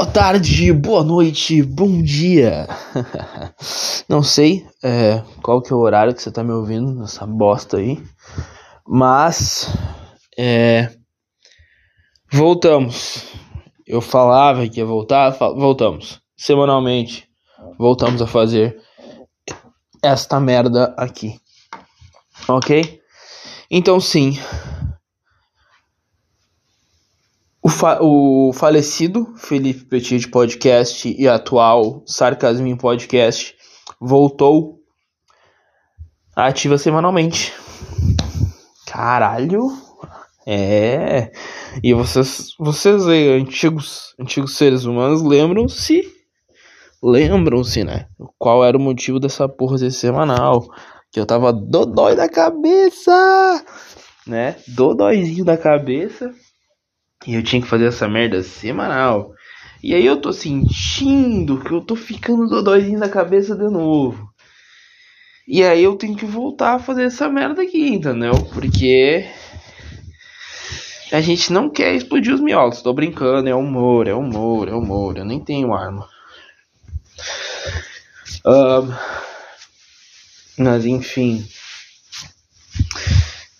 [0.00, 2.66] Boa tarde, boa noite, bom dia.
[4.08, 7.76] Não sei é, qual que é o horário que você tá me ouvindo nessa bosta
[7.76, 8.02] aí,
[8.88, 9.68] mas
[10.38, 10.90] é,
[12.32, 13.26] voltamos.
[13.86, 16.18] Eu falava que ia voltar, voltamos.
[16.34, 17.28] Semanalmente,
[17.78, 18.80] voltamos a fazer
[20.02, 21.38] esta merda aqui,
[22.48, 23.02] ok?
[23.70, 24.38] Então sim,
[27.70, 33.54] o, fa o falecido Felipe Petit Podcast e atual Sarcasmin Podcast
[34.00, 34.80] voltou
[36.34, 37.52] ativa semanalmente.
[38.88, 39.68] Caralho!
[40.44, 41.30] É.
[41.82, 46.02] E vocês, vocês aí, antigos, antigos seres humanos, lembram-se?
[47.00, 48.08] Lembram-se, né?
[48.36, 50.66] Qual era o motivo dessa porra ser semanal?
[51.12, 53.64] Que eu tava dodói da cabeça!
[54.26, 54.56] Né?
[54.66, 56.34] Dodóizinho da cabeça
[57.26, 59.34] e eu tinha que fazer essa merda semanal.
[59.82, 64.28] E aí eu tô sentindo que eu tô ficando dodóizinho da cabeça de novo.
[65.46, 68.32] E aí eu tenho que voltar a fazer essa merda aqui, entendeu?
[68.52, 69.26] Porque
[71.12, 72.82] a gente não quer explodir os miolos.
[72.82, 75.16] Tô brincando, é humor, é humor, é humor.
[75.16, 76.08] Eu nem tenho arma.
[78.46, 78.94] Um,
[80.62, 81.46] mas enfim.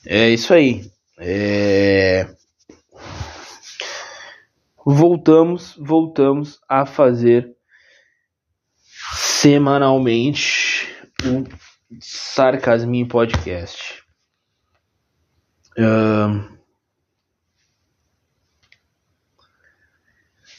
[0.06, 0.91] É isso aí.
[1.19, 2.27] É
[4.91, 7.55] voltamos, voltamos a fazer
[9.14, 10.88] semanalmente
[11.24, 11.44] o
[12.00, 14.02] Sarcasmin Podcast.
[15.78, 16.58] Uh,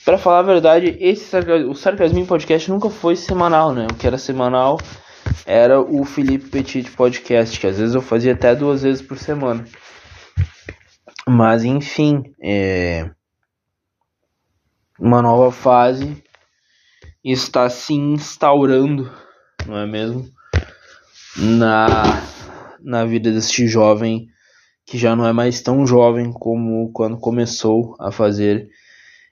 [0.06, 1.36] para falar a verdade, esse
[1.68, 3.88] o Sarcasmin Podcast nunca foi semanal, né?
[3.92, 4.80] O que era semanal
[5.46, 9.66] era o Felipe Petit Podcast, que às vezes eu fazia até duas vezes por semana.
[11.28, 13.12] Mas enfim, é
[15.02, 16.24] uma nova fase
[17.24, 19.12] está se instaurando,
[19.66, 20.30] não é mesmo?
[21.36, 21.88] Na,
[22.80, 24.28] na vida deste jovem
[24.86, 28.70] que já não é mais tão jovem como quando começou a fazer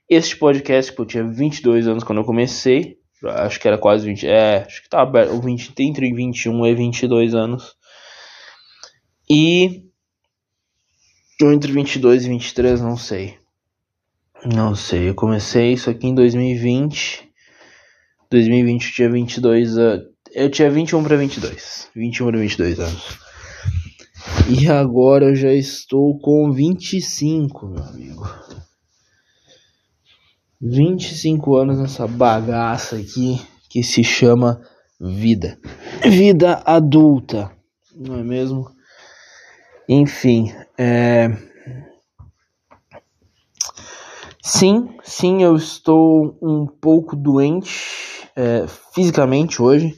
[0.10, 4.26] este podcast, que eu tinha 22 anos quando eu comecei, acho que era quase 20,
[4.26, 7.76] é, acho que tá aberto, 20, entre 21 e 22 anos.
[9.30, 9.84] E
[11.42, 13.39] ou entre 22 e 23, não sei.
[14.46, 17.30] Não sei, eu comecei isso aqui em 2020.
[18.32, 20.08] 2020 eu tinha 22 anos.
[20.32, 21.90] Eu tinha 21 para 22.
[21.96, 23.20] 21 para 22 anos.
[24.48, 28.30] E agora eu já estou com 25, meu amigo.
[30.62, 34.62] 25 anos nessa bagaça aqui que se chama
[35.00, 35.58] vida.
[36.04, 37.52] Vida adulta,
[37.96, 38.70] não é mesmo?
[39.88, 41.49] Enfim, é
[44.52, 48.66] Sim, sim, eu estou um pouco doente é,
[48.96, 49.96] fisicamente hoje.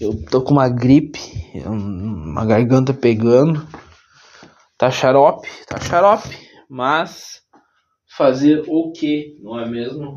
[0.00, 1.20] Eu tô com uma gripe,
[1.66, 3.62] uma garganta pegando.
[4.78, 6.34] Tá xarope, tá xarope,
[6.68, 7.42] mas
[8.16, 10.14] fazer o que, não é mesmo?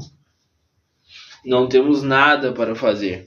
[1.46, 3.26] Não temos nada para fazer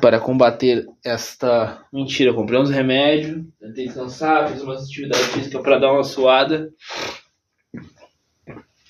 [0.00, 2.32] para combater esta mentira.
[2.32, 6.70] comprei uns remédios, tentei descansar, fiz uma atividade física para dar uma suada.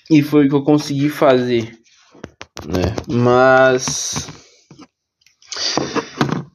[0.09, 1.77] E foi o que eu consegui fazer,
[2.67, 2.95] né?
[3.07, 4.27] Mas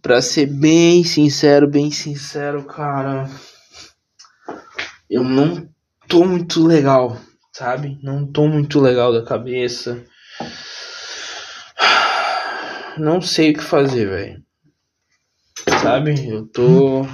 [0.00, 3.28] para ser bem sincero, bem sincero, cara,
[5.08, 5.68] eu não
[6.08, 7.20] tô muito legal,
[7.52, 7.98] sabe?
[8.02, 10.04] Não tô muito legal da cabeça.
[12.96, 14.44] Não sei o que fazer, velho.
[15.82, 16.28] Sabe?
[16.28, 17.06] Eu tô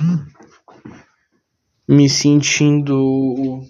[1.88, 3.62] me sentindo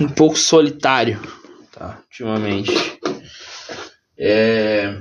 [0.00, 1.20] um pouco solitário,
[1.72, 1.98] tá?
[2.10, 2.72] Ultimamente.
[4.18, 4.98] É...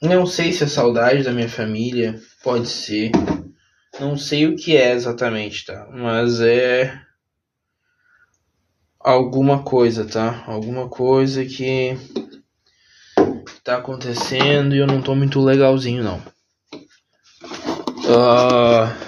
[0.00, 3.10] Não sei se é saudade da minha família, pode ser.
[3.98, 5.88] Não sei o que é exatamente, tá?
[5.90, 7.00] Mas é
[9.00, 10.44] alguma coisa, tá?
[10.46, 11.96] Alguma coisa que
[13.64, 16.18] tá acontecendo e eu não tô muito legalzinho, não.
[18.04, 19.05] Uh,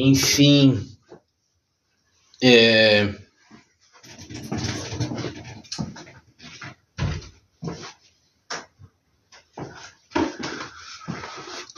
[0.00, 0.80] Enfim,
[2.40, 3.12] é...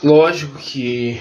[0.03, 1.19] Lógico que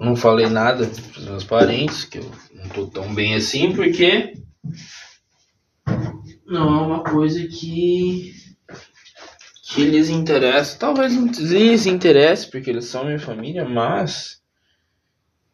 [0.00, 4.36] não falei nada para os meus parentes, que eu não tô tão bem assim, porque
[6.44, 8.34] não é uma coisa que
[9.74, 10.78] que lhes interessa.
[10.78, 14.40] Talvez não lhes interesse, porque eles são minha família, mas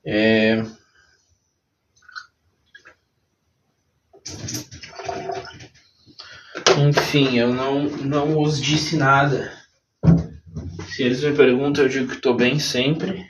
[0.04, 0.62] É...
[6.78, 9.52] Enfim, eu não, não os disse nada.
[10.88, 13.26] Se eles me perguntam, eu digo que tô bem sempre.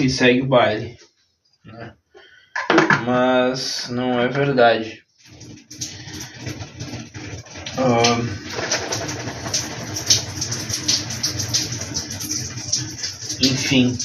[0.00, 0.96] E segue o baile.
[1.64, 1.94] Né?
[3.04, 5.04] Mas não é verdade.
[7.78, 8.47] Uh...
[13.58, 13.98] Enfim.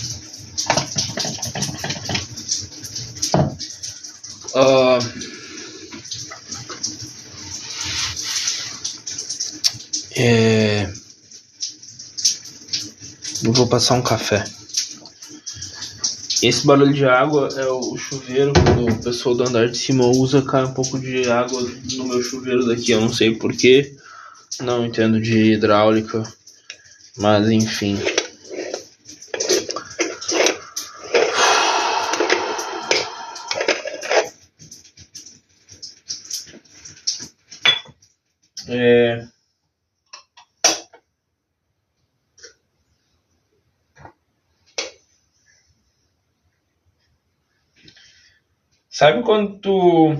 [4.55, 4.99] Uh,
[10.15, 10.91] é,
[13.43, 14.43] eu vou passar um café.
[16.41, 20.65] Esse barulho de água é o chuveiro o pessoal do andar de cima usa, cai
[20.65, 21.61] um pouco de água
[21.93, 22.91] no meu chuveiro daqui.
[22.91, 23.95] Eu não sei porquê,
[24.61, 26.23] não entendo de hidráulica,
[27.17, 27.97] mas enfim.
[49.03, 50.15] Sabe quando tu,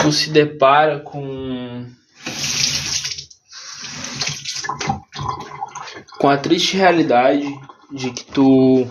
[0.00, 1.86] tu se depara com
[6.18, 7.44] com a triste realidade
[7.90, 8.88] de que tu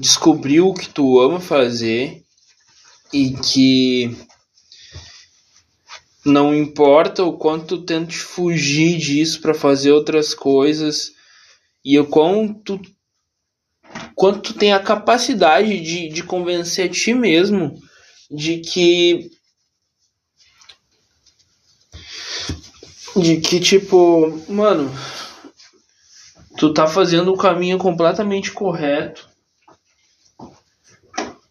[0.00, 2.24] descobriu o que tu ama fazer
[3.12, 4.16] e que
[6.24, 11.12] não importa o quanto tu tente fugir disso para fazer outras coisas
[11.84, 12.80] e o quanto
[14.14, 17.74] quanto tu tem a capacidade de, de convencer a ti mesmo
[18.30, 19.30] de que
[23.16, 24.90] de que tipo, mano,
[26.58, 29.28] tu tá fazendo o caminho completamente correto.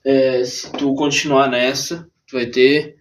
[0.06, 2.98] É, se tu continuar nessa, tu vai ter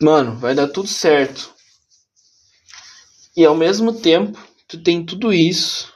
[0.00, 1.54] mano, vai dar tudo certo.
[3.36, 5.92] E ao mesmo tempo, tu tem tudo isso.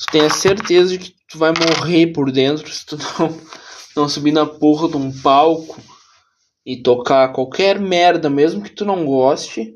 [0.00, 3.38] Tu tem a certeza de que tu vai morrer por dentro se tu não,
[3.94, 5.78] não subir na porra de um palco
[6.64, 9.74] e tocar qualquer merda, mesmo que tu não goste,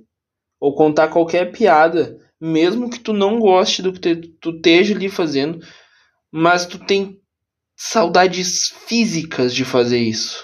[0.58, 5.60] ou contar qualquer piada, mesmo que tu não goste do que tu esteja ali fazendo,
[6.32, 7.20] mas tu tem
[7.76, 10.42] saudades físicas de fazer isso.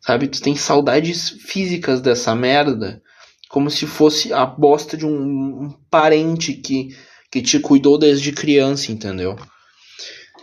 [0.00, 0.26] Sabe?
[0.26, 3.02] Tu tem saudades físicas dessa merda.
[3.50, 6.96] Como se fosse a bosta de um, um parente que,
[7.30, 9.36] que te cuidou desde criança, entendeu?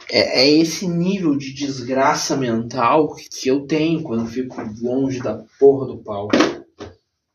[0.09, 5.43] É, é, esse nível de desgraça mental que, eu tenho quando eu fico longe da
[5.59, 6.29] porra do pau.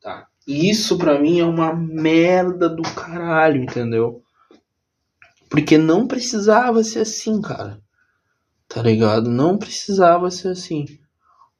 [0.00, 0.28] Tá?
[0.46, 4.22] E isso pra mim é uma merda do caralho, entendeu?
[5.48, 7.80] Porque não precisava ser assim, cara.
[8.68, 9.28] Tá ligado?
[9.28, 10.86] Não precisava ser assim.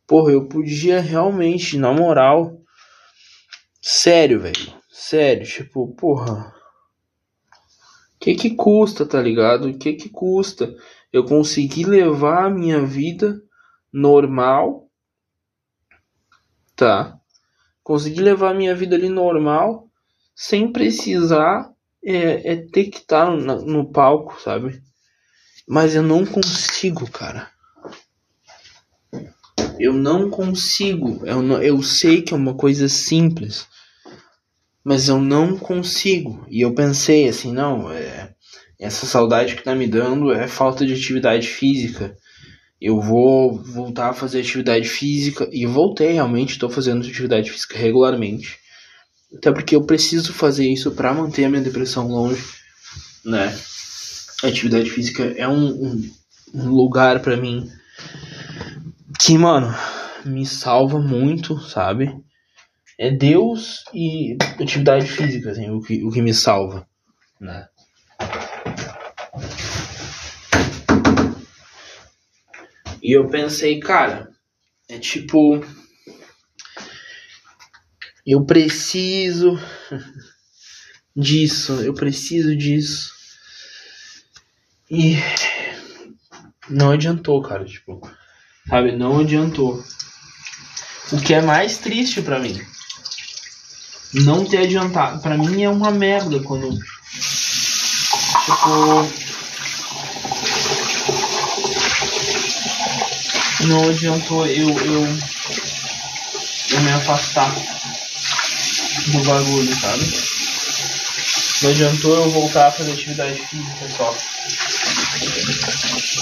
[0.07, 2.61] Porra, eu podia realmente, na moral.
[3.83, 4.75] Sério, velho.
[4.89, 6.55] Sério, tipo, porra.
[8.21, 9.73] Que que custa, tá ligado?
[9.79, 10.77] Que que custa
[11.11, 13.43] eu conseguir levar a minha vida
[13.91, 14.89] normal,
[16.77, 17.19] tá?
[17.83, 19.89] Conseguir levar a minha vida ali normal,
[20.35, 21.73] sem precisar
[22.05, 24.83] é, é ter que estar tá no, no palco, sabe?
[25.67, 27.51] Mas eu não consigo, cara.
[29.79, 31.27] Eu não consigo.
[31.27, 33.67] Eu, não, eu sei que é uma coisa simples,
[34.91, 36.45] mas eu não consigo.
[36.51, 38.35] E eu pensei assim, não, é,
[38.77, 42.17] essa saudade que tá me dando é falta de atividade física.
[42.81, 48.59] Eu vou voltar a fazer atividade física e voltei realmente, estou fazendo atividade física regularmente.
[49.33, 52.45] Até porque eu preciso fazer isso para manter a minha depressão longe,
[53.25, 53.57] né?
[54.43, 56.11] A atividade física é um, um,
[56.53, 57.71] um lugar para mim
[59.21, 59.73] que, mano,
[60.25, 62.13] me salva muito, sabe?
[63.03, 66.87] É Deus e atividade física, assim, o que, o que me salva,
[67.41, 67.67] né?
[73.03, 74.31] E eu pensei, cara,
[74.87, 75.65] é tipo.
[78.27, 79.59] Eu preciso
[81.17, 83.15] disso, eu preciso disso.
[84.91, 85.17] E
[86.69, 87.99] não adiantou, cara, tipo.
[88.69, 88.95] Sabe?
[88.95, 89.83] Não adiantou.
[91.15, 92.61] O que é mais triste para mim.
[94.13, 95.21] Não ter adiantado.
[95.21, 96.71] Para mim é uma merda quando.
[98.45, 99.09] Tipo.
[103.67, 105.19] Não adiantou eu, eu,
[106.71, 107.55] eu me afastar
[109.07, 110.31] do bagulho, sabe?
[111.63, 114.17] Não adiantou eu voltar a fazer atividade física só.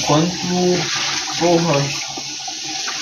[0.07, 0.37] Quanto.
[1.39, 2.08] Porra.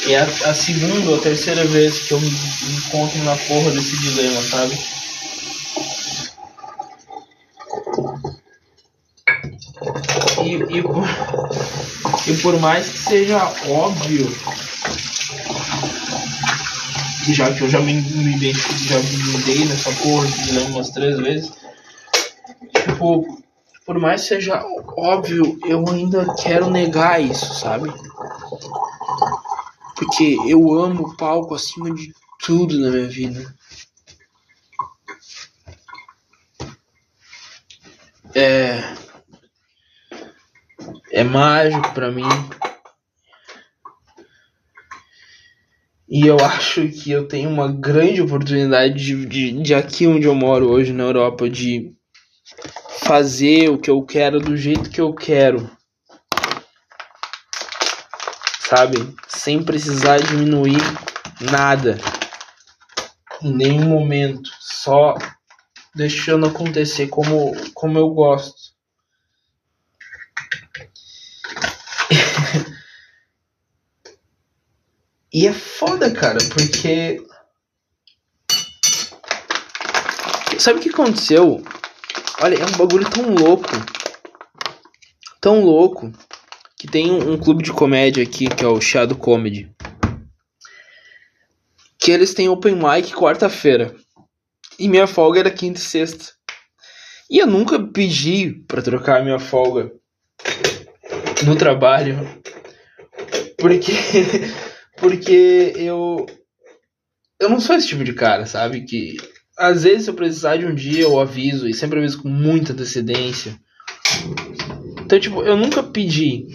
[0.09, 4.43] É a, a segunda ou terceira vez que eu me encontro na porra desse dilema,
[4.43, 4.79] sabe?
[10.45, 11.05] E, e, por,
[12.29, 14.31] e por mais que seja óbvio
[17.33, 21.17] já que eu já me, me já me dei nessa porra de dilema umas três
[21.19, 21.53] vezes.
[22.85, 23.43] Tipo,
[23.85, 24.65] por mais que seja
[24.97, 27.93] óbvio, eu ainda quero negar isso, sabe?
[29.97, 33.55] Porque eu amo o palco acima de tudo na minha vida.
[38.35, 38.95] É.
[41.11, 42.29] É mágico para mim.
[46.09, 50.35] E eu acho que eu tenho uma grande oportunidade de, de, de aqui onde eu
[50.35, 51.93] moro hoje na Europa de
[53.01, 55.69] fazer o que eu quero do jeito que eu quero.
[58.69, 59.15] Sabe?
[59.29, 60.81] Sem precisar diminuir
[61.41, 61.97] nada.
[63.41, 64.51] Em nenhum momento.
[64.61, 65.15] Só
[65.95, 68.75] deixando acontecer como, como eu gosto.
[75.33, 77.25] e é foda, cara, porque.
[80.59, 81.63] Sabe o que aconteceu?
[82.43, 83.71] Olha, é um bagulho tão louco.
[85.41, 86.13] Tão louco.
[86.87, 89.69] Que tem um, um clube de comédia aqui, que é o Shadow Comedy.
[91.99, 93.93] Que eles têm open mic quarta-feira.
[94.79, 96.27] E minha folga era quinta e sexta.
[97.29, 99.91] E eu nunca pedi para trocar minha folga
[101.45, 102.19] no trabalho.
[103.59, 103.93] Porque.
[104.97, 106.25] Porque eu.
[107.41, 108.83] Eu não sou esse tipo de cara, sabe?
[108.83, 109.17] Que
[109.59, 112.73] às vezes, se eu precisar de um dia, eu aviso, e sempre aviso com muita
[112.73, 113.59] antecedência.
[115.07, 116.47] Então, tipo, eu nunca pedi.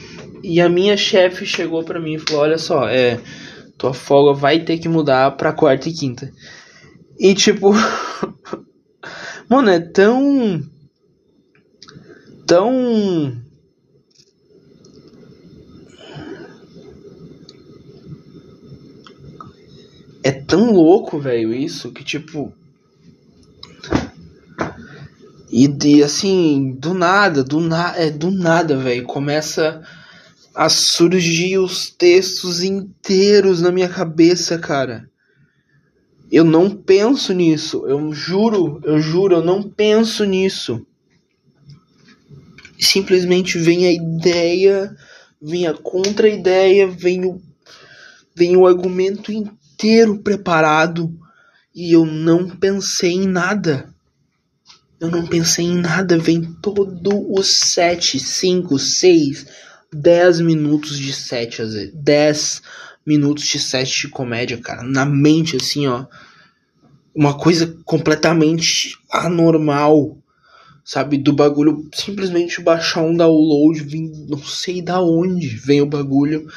[0.43, 3.19] E a minha chefe chegou pra mim e falou: Olha só, é.
[3.77, 6.31] Tua folga vai ter que mudar pra quarta e quinta.
[7.19, 7.71] E, tipo.
[9.49, 10.61] mano, é tão.
[12.45, 13.41] Tão.
[20.23, 22.53] É tão louco, velho, isso, que, tipo
[25.51, 29.83] e, de assim, do nada, do, na, é, do nada, velho, começa
[30.53, 35.09] a surgir os textos inteiros na minha cabeça, cara.
[36.31, 40.85] Eu não penso nisso, eu juro, eu juro, eu não penso nisso.
[42.79, 44.95] Simplesmente vem a ideia,
[45.41, 47.41] vem a contra-ideia, vem o,
[48.33, 51.13] vem o argumento inteiro preparado
[51.75, 53.93] e eu não pensei em nada.
[54.99, 59.45] Eu não pensei em nada, vem todo os 7, 5, 6,
[59.93, 61.93] 10 minutos de 7, às vezes.
[61.93, 62.61] 10
[63.05, 64.83] minutos de 7 de comédia, cara.
[64.83, 66.05] Na mente, assim, ó.
[67.13, 70.17] Uma coisa completamente anormal.
[70.83, 71.17] Sabe?
[71.17, 76.47] Do bagulho simplesmente baixar um download, vim, não sei da onde vem o bagulho.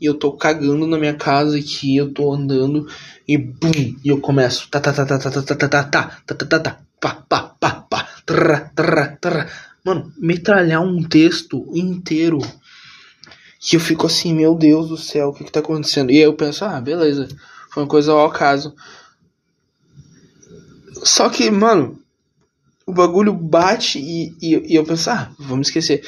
[0.00, 2.86] E eu tô cagando na minha casa aqui, eu tô andando
[3.26, 3.70] e bum,
[4.04, 6.58] e eu começo tá tá tá tá tá tá tá tá tá tá tá tá
[6.58, 9.48] tá pá, pá, pá, pá, trá, trá, trá.
[9.84, 12.38] Mano, metralhar um texto inteiro.
[13.60, 16.10] E eu fico assim, meu Deus do céu, o que que tá acontecendo?
[16.10, 17.28] E aí eu penso, ah, beleza,
[17.70, 18.74] foi uma coisa ao acaso.
[21.04, 21.98] Só que, mano,
[22.86, 26.04] o bagulho bate e, e, e eu penso, ah, vamos esquecer.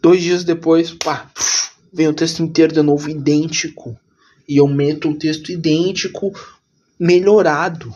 [0.00, 1.30] Dois dias depois, pá,
[1.92, 3.98] vem o texto inteiro de novo, idêntico.
[4.48, 6.32] E eu meto o texto idêntico,
[6.98, 7.92] melhorado.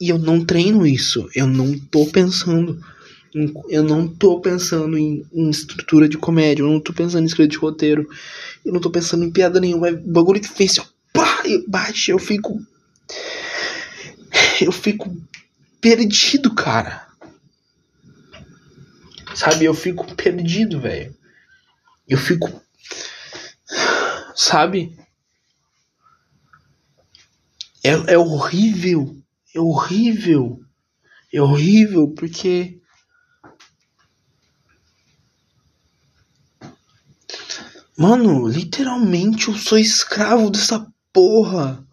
[0.00, 1.28] E eu não treino isso.
[1.34, 2.80] Eu não tô pensando.
[3.68, 6.62] Eu não tô pensando em, em, estrutura de comédia.
[6.62, 8.08] Eu não tô pensando em escrita de roteiro.
[8.64, 9.88] Eu não tô pensando em piada nenhuma.
[9.88, 12.10] É bagulho que fez assim, ó, pá, bate.
[12.10, 12.60] Eu fico.
[14.60, 15.14] Eu fico
[15.80, 17.06] perdido, cara.
[19.34, 19.64] Sabe?
[19.64, 21.14] Eu fico perdido, velho.
[22.08, 22.62] Eu fico.
[24.34, 24.96] Sabe?
[27.82, 29.22] É, é horrível
[29.54, 30.60] é horrível.
[31.32, 32.80] É horrível porque.
[37.96, 41.86] Mano, literalmente eu sou escravo dessa porra.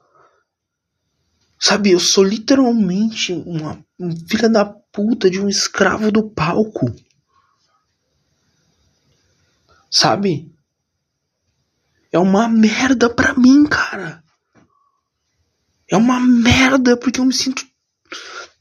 [1.60, 3.84] Sabe, eu sou literalmente uma,
[4.30, 6.96] filha da puta de um escravo do palco.
[9.92, 10.50] Sabe?
[12.12, 14.24] É uma merda pra mim, cara.
[15.92, 17.68] É uma merda porque eu me sinto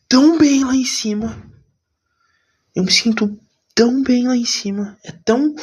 [0.08, 1.40] tão bem lá em cima.
[2.74, 3.38] Eu me sinto
[3.74, 4.98] tão bem lá em cima.
[5.04, 5.54] É tão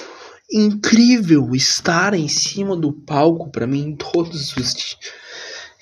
[0.51, 4.97] incrível estar em cima do palco para mim todos os dias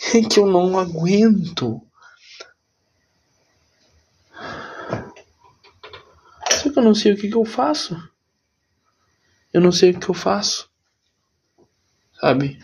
[0.29, 1.81] que eu não aguento.
[6.51, 7.97] Só que eu não sei o que, que eu faço.
[9.51, 10.69] Eu não sei o que eu faço.
[12.19, 12.59] Sabe?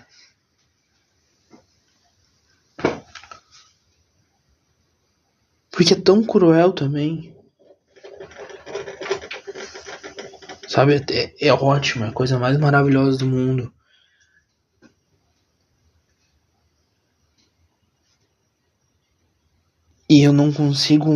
[5.70, 7.39] Porque é tão cruel também.
[10.70, 11.04] Sabe?
[11.12, 13.74] É, é ótimo, é a coisa mais maravilhosa do mundo.
[20.08, 21.12] E eu não consigo.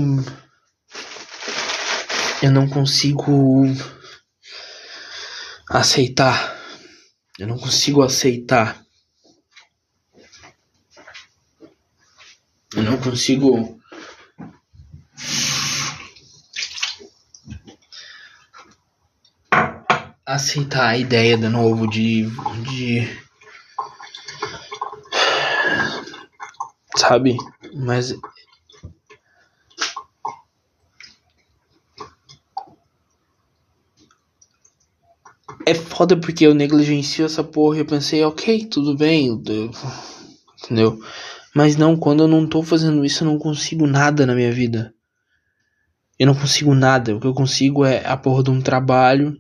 [2.42, 3.64] Eu não consigo
[5.70, 6.60] aceitar.
[7.38, 8.84] Eu não consigo aceitar.
[12.76, 13.80] Eu não consigo
[20.34, 22.28] aceitar a ideia de novo de,
[22.64, 23.08] de
[26.98, 27.38] sabe?
[27.74, 28.16] Mas
[35.66, 39.28] é foda porque eu negligencio essa porra e eu pensei, ok, tudo bem,
[40.62, 41.00] entendeu?
[41.56, 44.94] Mas não, quando eu não tô fazendo isso, eu não consigo nada na minha vida.
[46.18, 47.16] Eu não consigo nada.
[47.16, 49.38] O que eu consigo é a porra de um trabalho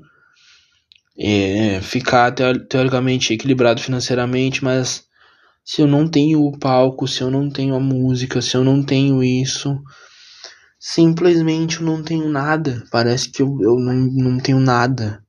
[1.18, 5.06] é, ficar teoricamente equilibrado financeiramente, mas
[5.64, 8.84] se eu não tenho o palco, se eu não tenho a música, se eu não
[8.84, 9.82] tenho isso,
[10.80, 12.84] simplesmente eu não tenho nada.
[12.92, 15.24] Parece que eu, eu não, não tenho nada,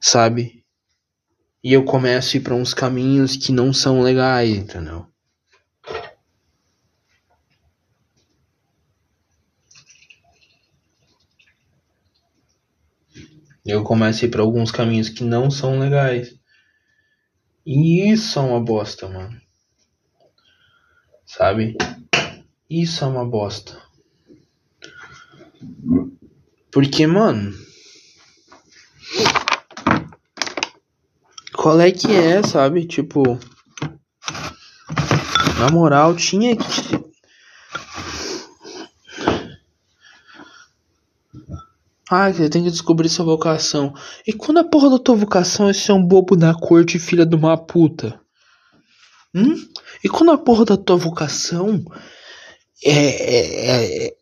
[0.00, 0.64] sabe?
[1.62, 5.06] E eu começo a ir para uns caminhos que não são legais, entendeu?
[13.68, 16.34] Eu comecei para alguns caminhos que não são legais.
[17.66, 19.38] E isso é uma bosta, mano.
[21.26, 21.76] Sabe?
[22.70, 23.78] Isso é uma bosta.
[26.72, 27.52] Porque, mano.
[31.52, 32.86] Qual é que é, sabe?
[32.86, 33.38] Tipo.
[35.58, 37.07] Na moral, tinha que
[42.10, 43.92] Ah, você tem que descobrir sua vocação.
[44.26, 47.36] E quando a porra da tua vocação é ser um bobo da corte filha de
[47.36, 48.18] uma puta?
[49.34, 49.54] Hum?
[50.02, 51.84] E quando a porra da tua vocação
[52.82, 54.16] é, é, é,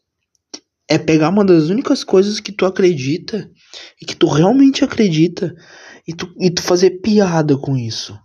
[0.89, 3.49] é pegar uma das únicas coisas que tu acredita
[4.03, 5.55] e que tu realmente acredita
[6.09, 8.19] e tu, e tu fazer piada com isso?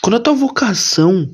[0.00, 1.30] Quando a tua vocação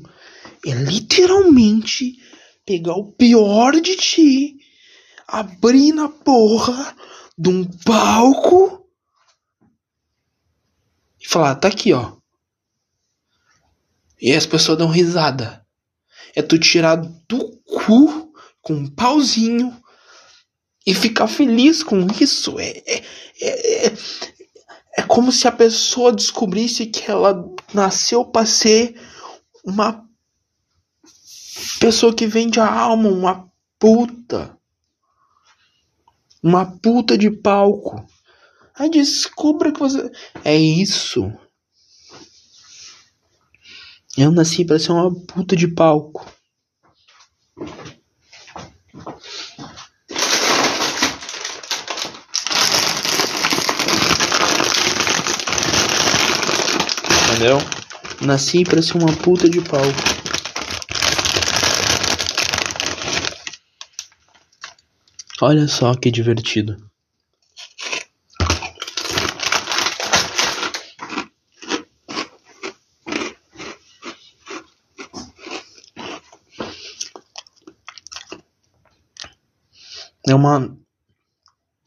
[0.65, 2.17] é literalmente
[2.65, 4.57] pegar o pior de ti
[5.27, 6.95] abrir na porra
[7.37, 8.87] de um palco
[11.19, 12.15] e falar, tá aqui, ó.
[14.19, 15.65] E as pessoas dão risada.
[16.35, 19.75] É tu tirar do cu com um pauzinho
[20.85, 22.59] e ficar feliz com isso.
[22.59, 23.03] É, é,
[23.41, 23.93] é,
[24.97, 28.99] é, como se a pessoa descobrisse que ela nasceu para ser
[29.63, 30.07] uma
[31.79, 34.57] pessoa que vende a alma, uma puta
[36.41, 38.05] uma puta de palco.
[38.75, 40.11] Aí descubra que você.
[40.43, 41.31] É isso.
[44.17, 46.25] Eu nasci para ser uma puta de palco.
[57.29, 57.59] Entendeu?
[58.21, 60.16] Nasci para ser uma puta de palco.
[65.39, 66.89] Olha só que divertido.
[80.27, 80.75] É uma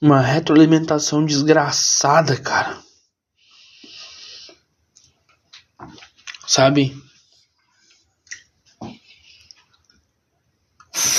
[0.00, 2.80] uma retroalimentação desgraçada, cara.
[6.46, 6.96] Sabe?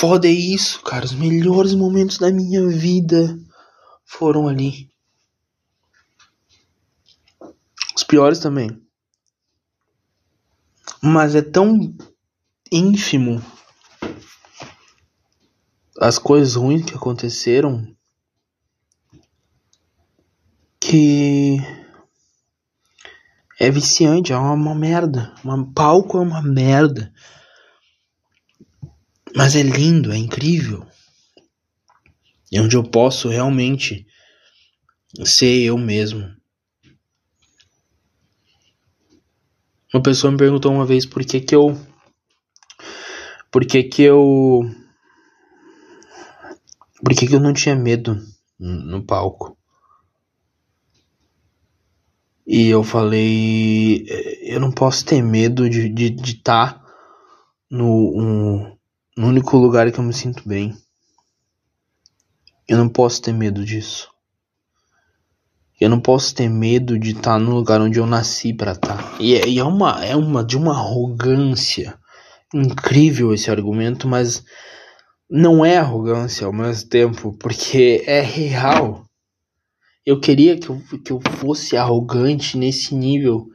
[0.02, 1.04] Foda é isso, cara.
[1.04, 3.38] Os melhores momentos da minha vida
[4.04, 4.90] foram ali.
[7.94, 8.82] Os piores também.
[11.00, 11.78] Mas é tão
[12.72, 13.40] ínfimo
[16.00, 17.86] as coisas ruins que aconteceram
[20.80, 21.58] que
[23.60, 25.32] é viciante, é uma, uma merda.
[25.44, 27.14] Um palco é uma merda.
[29.34, 30.86] Mas é lindo, é incrível.
[32.50, 34.06] e onde eu posso realmente
[35.24, 36.30] ser eu mesmo.
[39.92, 41.78] Uma pessoa me perguntou uma vez por que que eu
[43.50, 44.60] por que que eu
[47.02, 48.18] por que que eu não tinha medo
[48.58, 49.56] no palco.
[52.46, 54.04] E eu falei,
[54.42, 56.84] eu não posso ter medo de estar de, de tá
[57.70, 57.86] no,
[58.18, 58.71] um,
[59.16, 60.76] no único lugar que eu me sinto bem.
[62.66, 64.10] Eu não posso ter medo disso.
[65.80, 68.96] Eu não posso ter medo de estar tá no lugar onde eu nasci para estar.
[68.96, 69.16] Tá.
[69.18, 71.98] E, é, e é uma é uma de uma arrogância
[72.54, 74.44] incrível esse argumento, mas
[75.28, 79.04] não é arrogância ao mesmo tempo, porque é real.
[80.04, 83.46] Eu queria que eu, que eu fosse arrogante nesse nível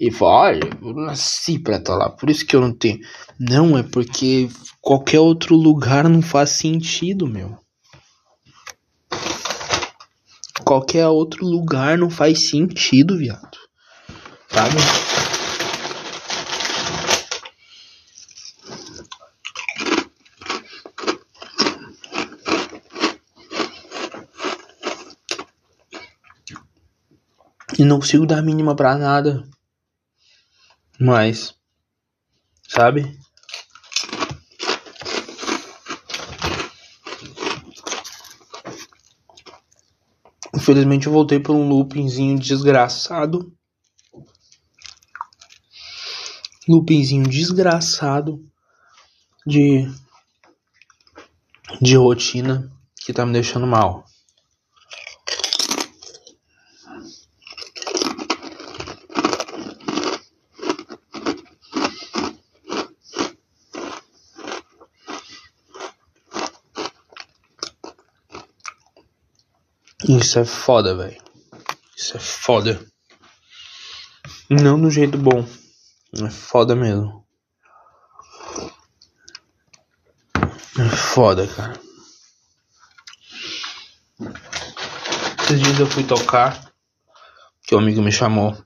[0.00, 3.00] e olha, eu nasci pra estar lá, por isso que eu não tenho.
[3.38, 4.48] Não, é porque
[4.80, 7.58] qualquer outro lugar não faz sentido, meu.
[10.64, 13.58] Qualquer outro lugar não faz sentido, viado.
[14.48, 14.76] Sabe?
[27.76, 29.48] E não consigo dar mínima pra nada.
[31.00, 31.54] Mas,
[32.68, 33.18] sabe?
[40.54, 43.56] Infelizmente eu voltei por um loopingzinho desgraçado.
[46.68, 48.44] Loopingzinho desgraçado
[49.46, 49.86] de
[51.80, 54.04] de rotina que tá me deixando mal.
[70.08, 71.22] Isso é foda, velho.
[71.94, 72.80] Isso é foda.
[74.48, 75.46] Não do jeito bom.
[76.14, 77.26] É foda mesmo.
[80.78, 81.78] É foda, cara.
[85.42, 86.72] Esses dias eu fui tocar.
[87.64, 88.56] Que o um amigo me chamou.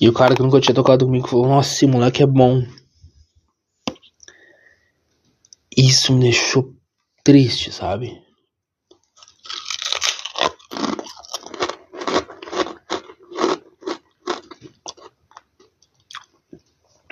[0.00, 2.64] E o cara que nunca tinha tocado comigo falou: Nossa, esse moleque é bom.
[5.76, 6.72] Isso me deixou
[7.24, 8.22] triste, sabe?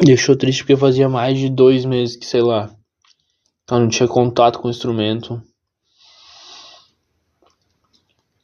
[0.05, 2.75] Deixou triste porque fazia mais de dois meses que, sei lá,
[3.71, 5.43] eu não tinha contato com o instrumento.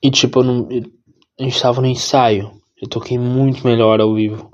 [0.02, 0.68] E tipo, eu não,
[1.38, 2.60] a gente tava no ensaio.
[2.80, 4.50] Eu toquei muito melhor ao vivo.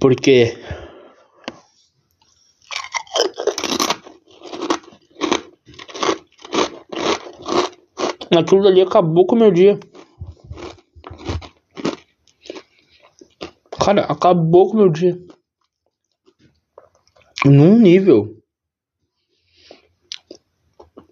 [0.00, 0.56] Porque
[8.36, 9.78] aquilo dali acabou com o meu dia.
[13.88, 15.18] Cara, acabou com o meu dia.
[17.46, 18.36] Num nível.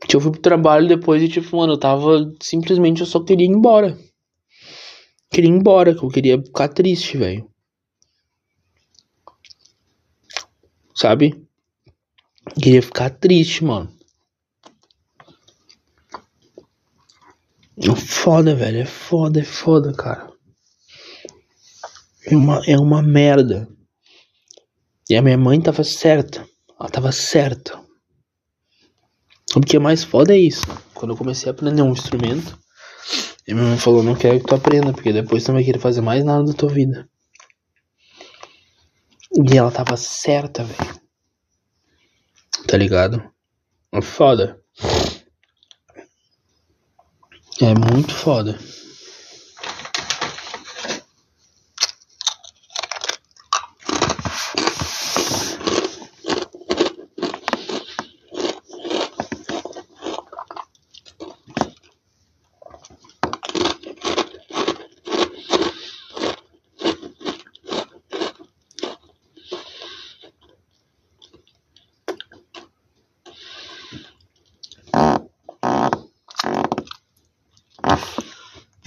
[0.07, 2.31] Que eu fui pro trabalho depois e, tipo, mano, eu tava.
[2.43, 3.99] Simplesmente eu só queria ir embora.
[5.31, 7.51] Queria ir embora, que eu queria ficar triste, velho.
[10.95, 11.49] Sabe?
[12.63, 13.91] Queria ficar triste, mano.
[17.79, 18.81] É foda, velho.
[18.81, 20.36] É foda, é foda, cara
[22.27, 23.69] é uma, é uma merda.
[25.09, 26.47] E a minha mãe tava certa.
[26.79, 27.81] Ela tava certa.
[29.55, 30.67] O que é mais foda é isso.
[30.93, 32.59] Quando eu comecei a aprender um instrumento,
[33.47, 35.79] e minha mãe falou, não quero que tu aprenda, porque depois tu não vai querer
[35.79, 37.09] fazer mais nada da tua vida.
[39.33, 41.01] E ela tava certa, velho.
[42.67, 43.23] Tá ligado?
[43.93, 44.61] É foda.
[47.61, 48.59] É muito foda.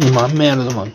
[0.01, 0.93] Uma merda, mano.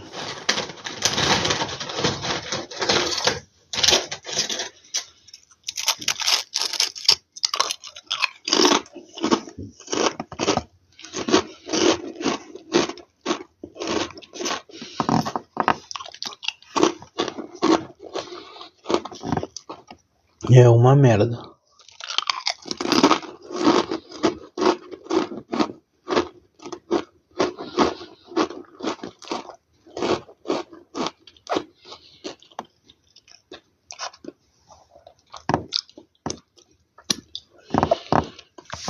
[20.50, 21.53] É uma merda.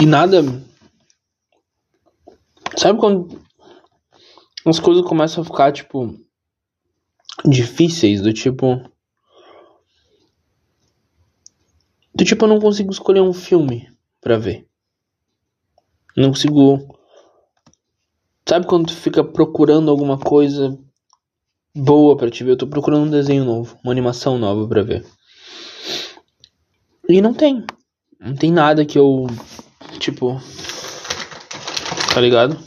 [0.00, 0.42] E nada.
[2.76, 3.40] Sabe quando
[4.66, 6.18] as coisas começam a ficar, tipo,
[7.44, 8.80] difíceis, do tipo.
[12.14, 13.88] Do tipo, eu não consigo escolher um filme
[14.20, 14.66] pra ver.
[16.16, 16.96] Não consigo.
[18.48, 20.78] Sabe quando tu fica procurando alguma coisa
[21.74, 22.52] boa para te ver?
[22.52, 25.04] Eu tô procurando um desenho novo, uma animação nova para ver.
[27.08, 27.64] E não tem.
[28.18, 29.26] Não tem nada que eu.
[30.04, 30.38] Tipo.
[32.12, 32.58] Tá ligado?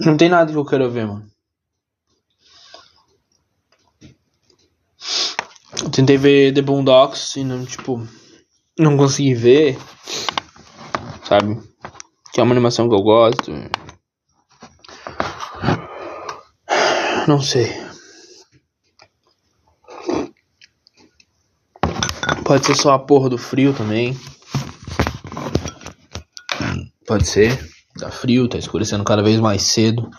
[0.00, 1.30] Não tem nada que eu quero ver, mano.
[5.92, 8.06] Tentei ver The Boondocks e não, tipo,
[8.78, 9.78] não consegui ver.
[11.24, 11.60] Sabe?
[12.32, 13.52] Que é uma animação que eu gosto.
[17.28, 17.72] Não sei.
[22.44, 24.18] Pode ser só a porra do frio também.
[27.06, 27.73] Pode ser.
[28.04, 30.10] Tá frio, tá escurecendo cada vez mais cedo.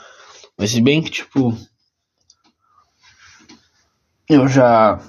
[0.57, 1.55] Mas se bem que, tipo.
[4.27, 4.99] Eu já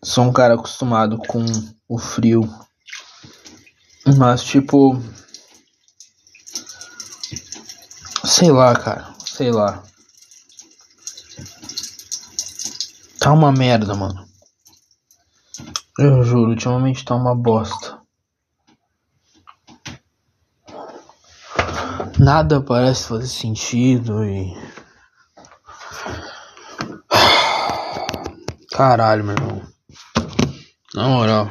[0.00, 1.44] sou um cara acostumado com
[1.88, 2.48] o frio.
[4.16, 5.02] Mas, tipo.
[8.24, 9.12] Sei lá, cara.
[9.26, 9.82] Sei lá.
[13.18, 14.28] Tá uma merda, mano.
[15.98, 18.00] Eu juro, ultimamente tá uma bosta.
[22.18, 24.52] Nada parece fazer sentido e.
[28.72, 29.62] Caralho, meu irmão.
[30.94, 31.50] Na moral.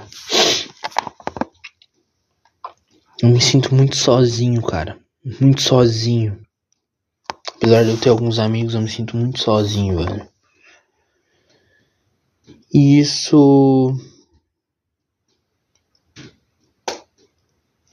[3.21, 4.99] Eu me sinto muito sozinho, cara.
[5.41, 6.39] Muito sozinho.
[7.55, 10.27] Apesar de eu ter alguns amigos, eu me sinto muito sozinho, velho.
[12.73, 13.97] E isso.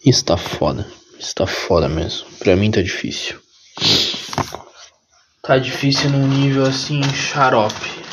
[0.04, 0.86] Isso tá foda.
[1.24, 2.26] Está foda mesmo.
[2.38, 3.40] Pra mim tá difícil.
[5.42, 8.04] Tá difícil num nível assim, xarope.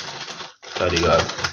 [0.76, 1.50] Tá ligado?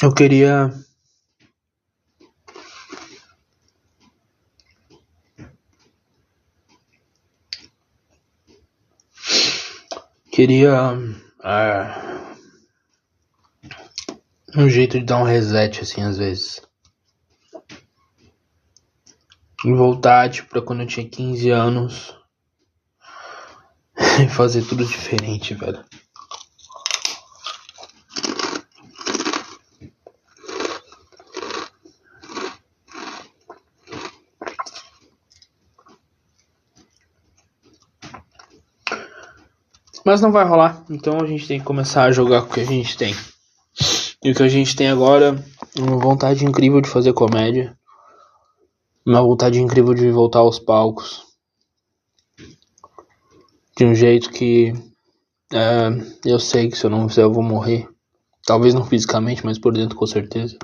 [0.00, 0.72] Eu queria.
[10.30, 10.92] Queria.
[11.40, 12.18] Uh,
[14.56, 16.62] um jeito de dar um reset, assim, às vezes.
[19.64, 22.16] E voltar, tipo, pra quando eu tinha 15 anos.
[24.20, 25.84] E fazer tudo diferente, velho.
[40.08, 42.60] Mas não vai rolar, então a gente tem que começar a jogar com o que
[42.60, 43.14] a gente tem.
[44.24, 45.44] E o que a gente tem agora
[45.76, 47.76] é uma vontade incrível de fazer comédia.
[49.04, 51.26] Uma vontade incrível de voltar aos palcos.
[53.76, 54.72] De um jeito que
[55.52, 55.90] é,
[56.24, 57.86] eu sei que se eu não fizer eu vou morrer.
[58.46, 60.56] Talvez não fisicamente, mas por dentro com certeza.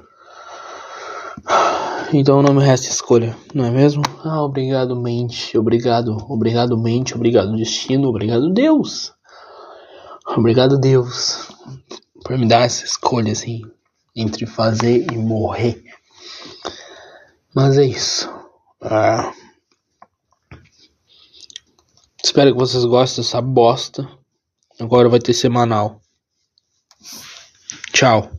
[2.14, 4.00] Então não me resta escolha, não é mesmo?
[4.24, 5.58] Ah, obrigado, mente.
[5.58, 7.14] Obrigado, obrigado, mente.
[7.14, 8.08] Obrigado, destino.
[8.08, 9.13] Obrigado, Deus.
[10.36, 11.48] Obrigado, Deus,
[12.24, 13.62] por me dar essa escolha assim
[14.16, 15.82] entre fazer e morrer.
[17.54, 18.28] Mas é isso.
[18.80, 19.32] Ah.
[22.22, 24.08] Espero que vocês gostem dessa bosta.
[24.80, 26.00] Agora vai ter semanal.
[27.92, 28.30] Tchau.